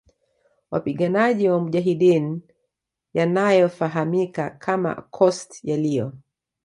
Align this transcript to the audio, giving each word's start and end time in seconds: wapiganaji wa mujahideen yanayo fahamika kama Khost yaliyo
wapiganaji 0.71 1.49
wa 1.49 1.59
mujahideen 1.59 2.41
yanayo 3.13 3.69
fahamika 3.69 4.49
kama 4.49 4.95
Khost 4.95 5.59
yaliyo 5.63 6.13